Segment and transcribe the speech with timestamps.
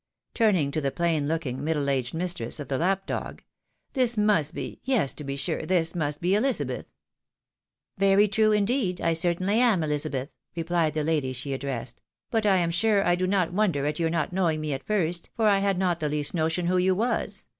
[0.33, 3.43] "turning to the plain looking, middle aged mistress of the lap dog,
[3.93, 6.91] "this must be, yes, to be sm e, this must be Elizabeth?""
[7.99, 12.01] Very true, indeed, I certainly am Ehzabeth," replied the lady she addressed;"
[12.31, 15.29] but I am sure I do not wonder at yoiir not knowing me at first,
[15.35, 17.45] for I had not the least notion who you was.